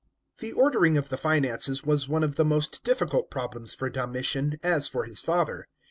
The 0.39 0.51
ordering 0.53 0.97
of 0.97 1.09
the 1.09 1.15
finances 1.15 1.83
was 1.83 2.09
one 2.09 2.23
of 2.23 2.35
the 2.35 2.43
most 2.43 2.83
difficult 2.83 3.29
problems 3.29 3.75
for 3.75 3.87
Domitian, 3.87 4.57
as 4.63 4.87
for 4.87 5.03
his 5.05 5.21
father. 5.21 5.67